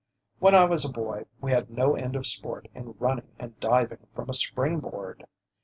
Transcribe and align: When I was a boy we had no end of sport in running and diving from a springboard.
When 0.39 0.55
I 0.55 0.63
was 0.65 0.83
a 0.83 0.91
boy 0.91 1.27
we 1.41 1.51
had 1.51 1.69
no 1.69 1.93
end 1.93 2.15
of 2.15 2.25
sport 2.25 2.67
in 2.73 2.95
running 2.97 3.35
and 3.37 3.59
diving 3.59 4.07
from 4.15 4.31
a 4.31 4.33
springboard. 4.33 5.27